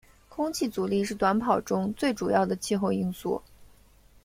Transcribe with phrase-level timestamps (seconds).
[0.29, 3.39] 空气阻力是短跑中最主要的气候因素。